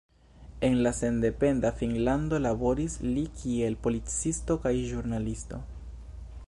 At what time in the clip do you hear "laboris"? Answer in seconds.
2.47-2.97